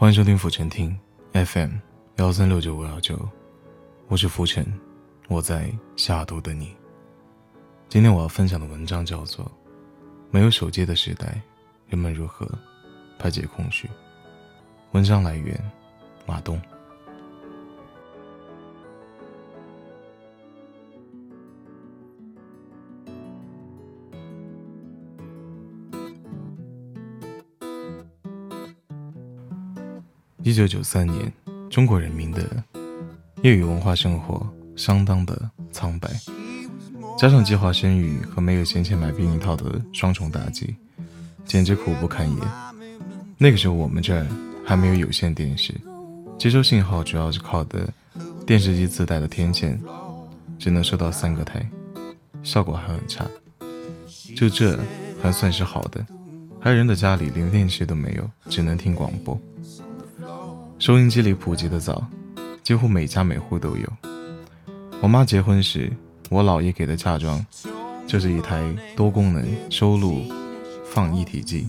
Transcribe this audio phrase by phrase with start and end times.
[0.00, 0.96] 欢迎收听浮沉听
[1.32, 1.72] FM
[2.18, 3.18] 幺三六九五幺九，
[4.06, 4.64] 我是浮沉，
[5.26, 6.72] 我在下都等你。
[7.88, 9.44] 今天我要分享的文章叫做
[10.30, 11.42] 《没有手机的时代，
[11.88, 12.48] 人们如何
[13.18, 13.88] 排解空虚》。
[14.92, 15.60] 文章来源
[16.24, 16.62] 马东。
[30.48, 31.30] 一九九三年，
[31.68, 32.42] 中国人民的
[33.42, 35.38] 业余文化生活相当的
[35.70, 36.08] 苍白，
[37.18, 40.74] 加上计划生育和没有闲钱买避孕套的双重打击，
[41.44, 42.38] 简直苦不堪言。
[43.36, 44.26] 那个时候，我们这儿
[44.64, 45.74] 还没有有线电视，
[46.38, 47.86] 接收信号主要是靠的
[48.46, 49.78] 电视机自带的天线，
[50.58, 51.62] 只能收到三个台，
[52.42, 53.26] 效果还很差。
[54.34, 54.80] 就这
[55.22, 56.06] 还算是好的，
[56.58, 59.38] 还有人的家里连电视都没有，只能听广播。
[60.78, 62.06] 收音机里普及的早，
[62.62, 63.92] 几乎每家每户都有。
[65.00, 65.92] 我妈结婚时，
[66.30, 67.44] 我姥爷给的嫁妆
[68.06, 68.62] 就是一台
[68.96, 70.22] 多功能收录
[70.84, 71.66] 放一体机。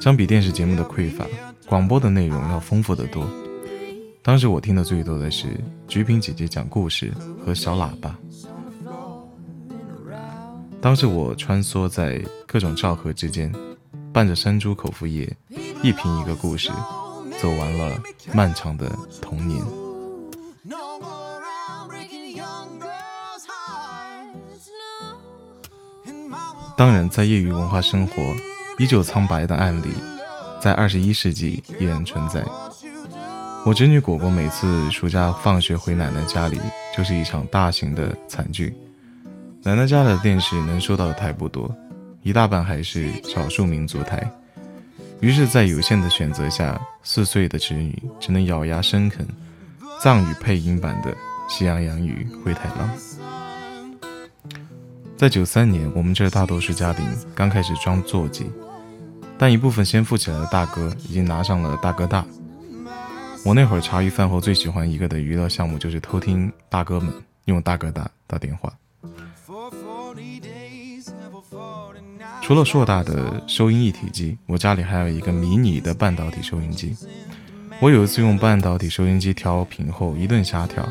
[0.00, 1.26] 相比电视节目的匮乏，
[1.66, 3.28] 广播的内容要丰富得多。
[4.22, 5.48] 当时我听的最多的是
[5.86, 7.12] 菊萍姐姐讲故事
[7.44, 8.18] 和小喇叭。
[10.80, 13.52] 当时我穿梭在各种赵河之间，
[14.10, 15.30] 伴着山猪口服液，
[15.82, 16.70] 一瓶一个故事。
[17.40, 18.00] 走完了
[18.32, 19.62] 漫长的童年。
[26.76, 28.22] 当然，在业余文化生活
[28.78, 29.88] 依旧苍白的案例，
[30.60, 32.44] 在二十一世纪依然存在。
[33.64, 36.60] 我侄女果果每次暑假放学回奶奶家里，
[36.96, 38.76] 就是一场大型的惨剧。
[39.62, 41.74] 奶奶家的电视能收到的台不多，
[42.22, 44.30] 一大半还是少数民族台。
[45.20, 49.26] 于是，在有限的选择下，四岁的侄女只能咬牙生啃
[50.00, 51.10] 藏语配音版的
[51.48, 52.88] 《喜羊羊与灰太狼》。
[55.16, 57.04] 在九三年，我们这大多数家庭
[57.34, 58.44] 刚开始装座机，
[59.38, 62.22] 但一部分先富起来的大哥已经拿上了大哥大。
[63.42, 67.10] 我那会儿茶余饭后最喜欢一个的娱乐项目，就是偷听大哥们
[67.46, 68.70] 用大哥大打电话。
[72.46, 76.94] 除了硕大的收音一体机，我家里还有一个迷你的半导体收音机。
[77.80, 80.88] 我有一次用半导体收音机调频后一顿瞎调，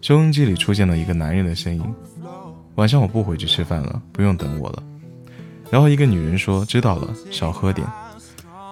[0.00, 1.80] 收音机里出现了一个男人的声音
[2.74, 4.82] ：“晚上我不回去吃饭了，不用等我了。”
[5.70, 7.86] 然后一个女人说：“知道了，少喝点。”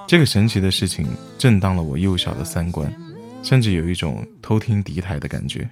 [0.09, 1.07] 这个神奇的事情
[1.39, 2.93] 震荡了我幼小的三观，
[3.45, 5.71] 甚至有一种偷听敌台的感觉。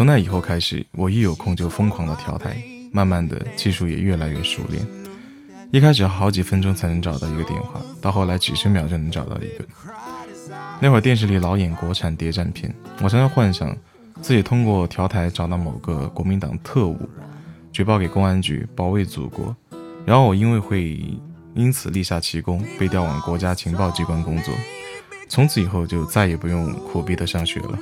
[0.00, 2.56] 从那以后开始，我一有空就疯狂的调台，
[2.90, 4.82] 慢慢的技术也越来越熟练。
[5.72, 9.64] 一开始好几分钟才能找到一个电话，到后来几十秒就能找到一个。
[10.80, 13.76] 那会儿电视里老演国产谍战片，我常常幻想
[14.22, 16.98] 自己通过调台找到某个国民党特务，
[17.70, 19.54] 举报给公安局保卫祖国，
[20.06, 20.98] 然后我因为会
[21.52, 24.54] 因此立下奇功，被调往国家情报机关工作，
[25.28, 27.78] 从此以后就再也不用苦逼的上学了。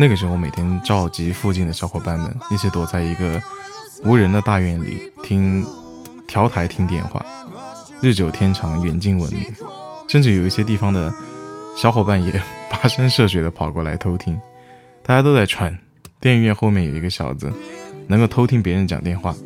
[0.00, 3.38] 那个时候，我每天召集附近的小伙伴们一起躲在一个
[4.02, 5.62] 无人的大院里听
[6.26, 7.22] 调台听电话，
[8.00, 9.44] 日久天长，远近闻名，
[10.08, 11.12] 甚至有一些地方的
[11.76, 12.32] 小伙伴也
[12.72, 14.40] 跋山涉水的跑过来偷听。
[15.02, 15.78] 大家都在传，
[16.18, 17.52] 电影院后面有一个小子
[18.06, 19.36] 能够偷听别人讲电话。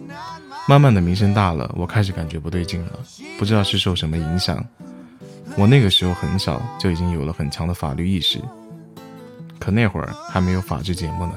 [0.68, 3.00] 慢慢的名声大了，我开始感觉不对劲了，
[3.40, 4.64] 不知道是受什么影响。
[5.56, 8.40] 我那个时候很小，就已经有了很强的法律意识。
[9.64, 11.32] 可那会儿还没有法制节目呢。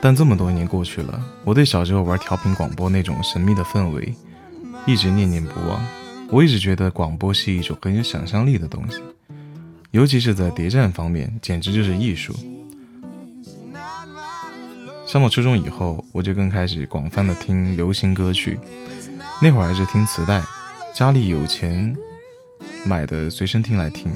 [0.00, 4.14] 但这么多年过去了，我对小时候玩调频广播那种神秘的氛围
[4.86, 5.84] 一直念念不忘。
[6.30, 9.02] 我一直觉得广播是一种很有想象力的东西，
[9.90, 12.32] 尤其是在谍战方面，简直就是艺术。
[15.06, 18.56] 上了初中以后，我就更开始广泛的听流行歌曲，
[19.42, 20.40] 那会儿还是听磁带。
[20.92, 21.96] 家里有钱
[22.84, 24.10] 买的随身听来听，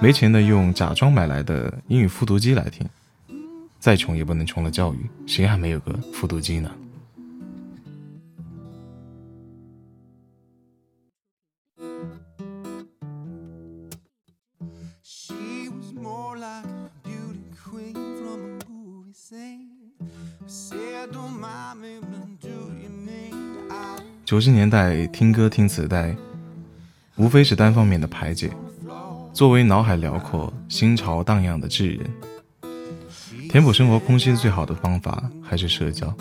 [0.00, 2.86] 没钱的用假装买来的英语复读机来听。
[3.78, 6.70] 再穷也不能穷了教育，谁还没有个复读机呢？
[24.28, 26.14] 九十年代听歌听磁带，
[27.16, 28.50] 无非是单方面的排解，
[29.32, 32.06] 作为脑海辽阔、心潮荡漾的智人，
[33.48, 36.14] 填补生活空隙最好的方法还是社交。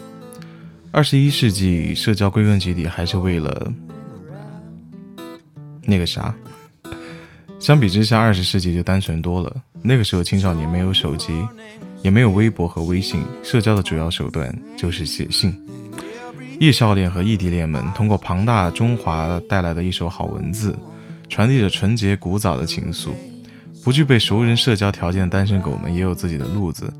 [0.89, 3.73] 二十一世纪，社交归根结底还是为了
[5.83, 6.33] 那个啥。
[7.59, 9.53] 相比之下，二十世纪就单纯多了。
[9.81, 11.45] 那个时候，青少年没有手机，
[12.03, 15.53] 也没有微博和微信，社交的主要手段就是写信。
[16.59, 20.75] 异校恋和异地恋们通过庞大中华带来的一手好文字，
[21.29, 23.09] 传递着纯洁古早的情愫。
[23.83, 26.91] 不具备熟人社交条件的单身狗们也有自己的路子。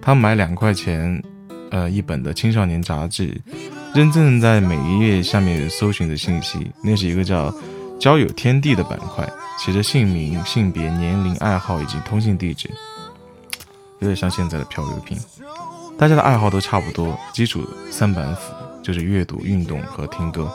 [0.00, 1.22] 他们买两块钱，
[1.70, 3.38] 呃，一本的青少年杂志，
[3.94, 7.52] 认真在每一页下面搜寻的信息，那是一个叫
[8.00, 9.28] “交友天地”的板块。
[9.58, 12.70] 写着姓名、性别、年龄、爱好以及通信地址，
[13.98, 15.18] 有点像现在的漂流瓶。
[15.98, 20.50] 大家的爱好都差不多，基础三板斧就是阅读、运动和听歌。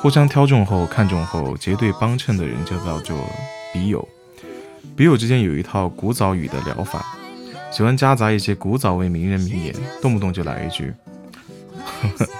[0.00, 3.18] 互相挑中后、看中后结对帮衬的人就叫做
[3.72, 4.06] 笔友。
[4.94, 7.04] 笔友之间有一套古早语的疗法，
[7.72, 10.92] 喜欢夹杂一些古早味名人名言，动不动就来一句：“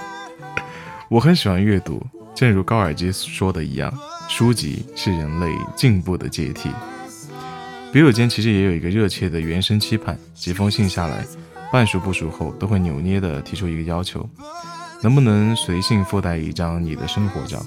[1.09, 3.91] 我很喜欢阅读，正如高尔基说的一样。”
[4.29, 6.69] 书籍是人类进步的阶梯。
[7.91, 11.25] 笔友间其实也有一个热切的原生期盼，几封信下来，
[11.71, 14.27] 半熟不熟后，都会扭捏地提出一个要求：
[15.01, 17.63] 能不能随信附带一张你的生活照？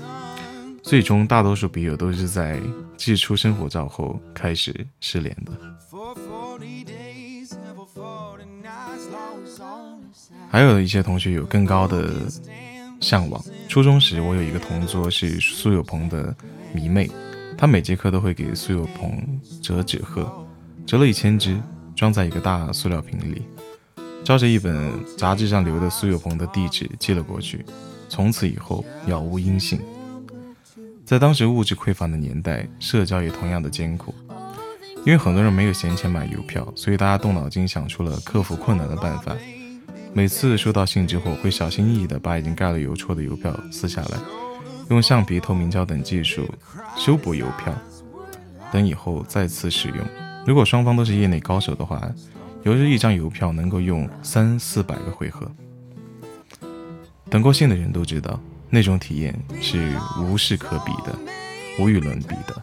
[0.83, 2.61] 最终，大多数笔友都是在
[2.97, 5.53] 寄出生活照后开始失联的。
[10.51, 12.11] 还有一些同学有更高的。
[13.01, 13.41] 向往。
[13.69, 16.35] 初中时，我有一个同桌是苏有朋的
[16.73, 17.09] 迷妹，
[17.57, 20.29] 她每节课都会给苏有朋折纸鹤，
[20.85, 21.57] 折了一千只，
[21.95, 23.41] 装在一个大塑料瓶里，
[24.25, 27.65] 照着一本杂志上留的苏有朋的地址寄了过去。
[28.09, 29.81] 从此以后，杳无音信。
[31.05, 34.15] 在当时物质匮乏的年代，社交也同样的艰苦，
[35.07, 39.35] 因为很多人没有闲钱买邮票，所以大家动脑筋想出了克服困难的办法。
[40.13, 44.19] 每次收到信之后，会小心翼翼地把已经盖了邮戳的邮票撕下来，
[44.91, 46.47] 用橡皮、透明胶等技术
[46.97, 47.75] 修补邮票，
[48.71, 49.99] 等以后再次使用。
[50.47, 52.03] 如果双方都是业内高手的话，
[52.63, 55.51] 有时一张邮票能够用三四百个回合。
[57.31, 58.39] 等过信的人都知道，
[58.71, 61.17] 那种体验是无事可比的，
[61.79, 62.63] 无与伦比的。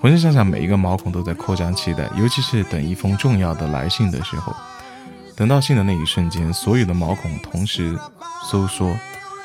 [0.00, 4.54] 浑身上下每一个毛孔都在扩张期待，尤其是等一封重要的来信的时候。
[5.36, 7.96] 等到信的那一瞬间，所有的毛孔同时
[8.50, 8.96] 收缩，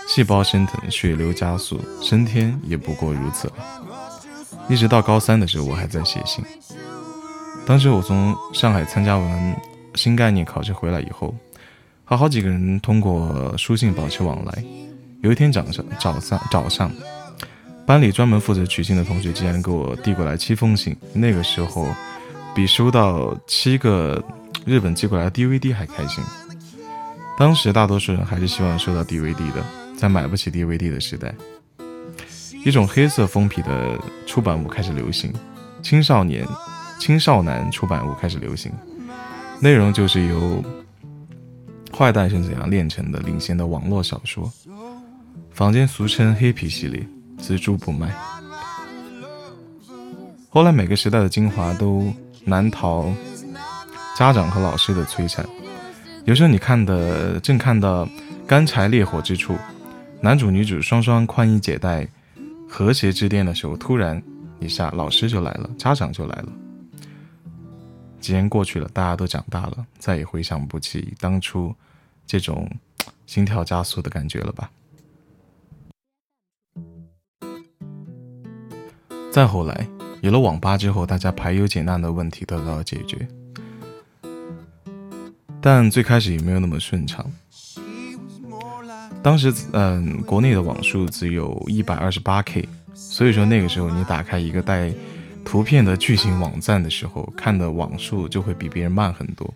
[0.08, 3.54] 细胞升腾，血流加速，升天也不过如此了。
[4.70, 6.44] 一直到高三的时候，我还在写信。
[7.66, 9.62] 当时我从上海参加完
[9.96, 11.36] 新概念考试回来以后，
[12.04, 14.64] 和好几个人通过书信保持往来。
[15.22, 16.92] 有一天早上，早上早上，
[17.86, 20.96] 班里专门负责取信的同学竟然给我递过来七封信。
[21.14, 21.88] 那个时候，
[22.56, 24.24] 比收到七个。
[24.66, 26.24] 日本寄过来的 DVD 还开心。
[27.38, 29.62] 当时大多数人还是希望收到 DVD 的，
[29.98, 31.36] 在买不起 DVD 的时代，
[32.64, 35.34] 一种黑色封皮的出版物开始流行，
[35.82, 36.48] 青少年、
[36.98, 38.72] 青少男出版物开始流行，
[39.64, 40.62] 内容就是由
[41.96, 44.52] 坏蛋是怎样炼成的领衔的网络小说，
[45.52, 47.02] 坊间俗称黑皮系列，
[47.40, 48.14] 锱铢不卖。
[50.50, 52.12] 后来每个时代的精华都
[52.44, 53.10] 难逃。
[54.18, 55.48] 家长和老师的摧残，
[56.26, 58.06] 有时候你看的正看到
[58.46, 59.56] 干柴烈火之处，
[60.20, 62.06] 男主女主双双宽衣解带，
[62.68, 64.22] 和谐之巅的时候，突然
[64.60, 66.50] 一下老师就来了，家长就来了。
[68.24, 71.76] 几年过去了，大家都长大了，再也回想不起当初
[72.26, 72.72] 这种
[73.28, 74.72] 心跳加速的感觉了吧？
[79.30, 79.86] 再后来，
[80.22, 83.28] 有了网吧之后，大家排忧解难的问题得到了解决。
[85.60, 87.30] 但最开始也没有那么顺畅。
[89.22, 94.94] 当时，嗯，国内的网速只有一百二十八 K，所以说那个时候你打开一个带
[95.46, 99.54] 图片的巨型网站的时候，看的网速就会比别人慢很多。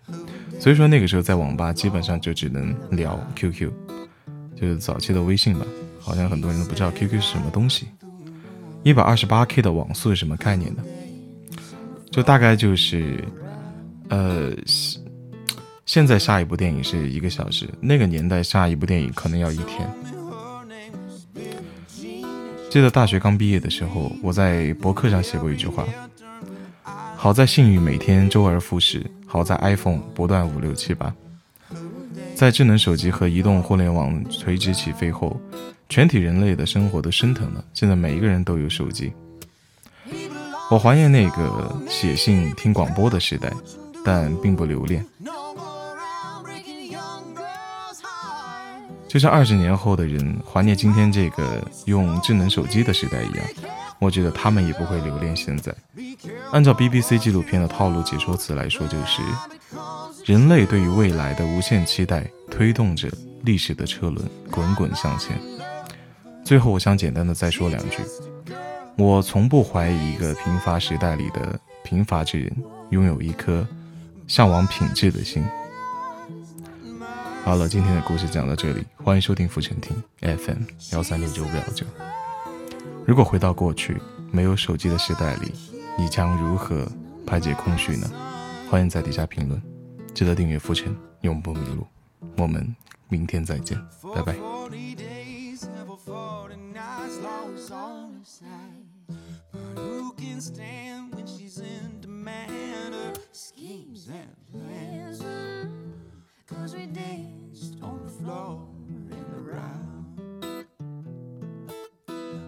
[0.60, 3.72] 所以说那个时候在网吧基本上就只能聊 QQ，
[4.56, 5.66] 就是早期的微信吧。
[6.00, 7.88] 好像很多人都不知道 QQ 是什么东西。
[8.84, 10.84] 一百二十八 K 的网速是什么概念呢？
[12.10, 13.24] 就大概就是，
[14.10, 14.52] 呃。
[15.86, 19.90] 现在下一部电影是一个小时，那个年代下一部电影可能要一天。
[22.70, 25.86] 记得大学刚毕业的时候，我在博客上写过一句话：
[27.16, 31.14] 好在信誉每天周而复始，好在 iPhone 不断五六七八。
[32.36, 35.40] 在智能手机和移动互联网垂直起飞后，
[35.90, 37.64] 全体人类的生活都升腾了。
[37.74, 39.12] 现在每一个人都有手机。
[40.70, 43.52] 我怀念那个写信听广播的时代，
[44.04, 45.04] 但并不留恋。
[49.08, 53.46] 就像二十年后的人怀念今天这个用智能手机的时代一样，
[54.00, 55.74] 我觉得他们也不会留恋现在。
[56.52, 59.22] 按照 BBC 纪录片的套路解说词来说，就是
[60.26, 63.10] 人类对于未来的无限期待，推动着
[63.44, 65.40] 历史的车轮滚滚向前。
[66.44, 67.98] 最后，我想简单的再说两句：
[68.98, 72.52] 我从不怀疑一个贫乏时代里的贫乏之人
[72.90, 73.66] 拥有一颗
[74.28, 75.44] 向往品质的心。
[77.48, 81.86] 好了，今天的故事讲到这里，欢迎收听浮沉听 FM 幺三六九五幺九。
[83.06, 83.98] 如果回到过去，
[84.34, 85.54] 没有手机的时代里，
[85.98, 86.86] 你将如何
[87.26, 88.12] 排解空虚呢？
[88.70, 89.62] 欢迎在底下评论，
[90.14, 91.88] 记得订阅浮沉，永不迷路。
[92.36, 92.76] 我们
[93.08, 93.82] 明天再见，
[94.14, 94.36] 拜拜。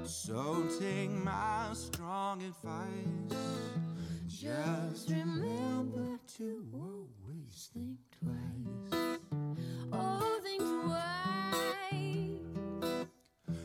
[0.05, 3.35] So take my strong advice.
[4.27, 8.93] Just remember to always think twice.
[9.91, 12.39] Oh, think twice.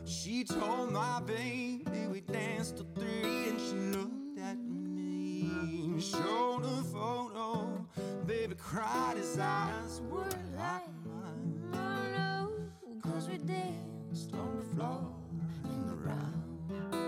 [0.05, 6.01] She told my baby we danced till three, and she looked at me.
[6.01, 7.74] Showed a photo,
[8.75, 10.25] cried, his eyes were
[10.57, 11.63] like mine.
[11.75, 15.15] Oh no, cause we danced on the floor
[15.65, 17.04] in the round.